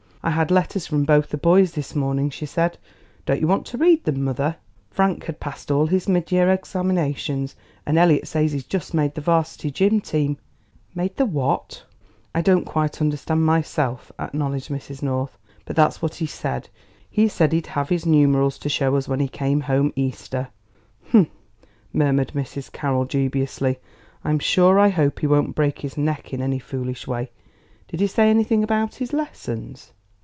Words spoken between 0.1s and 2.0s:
"I had letters from both the boys this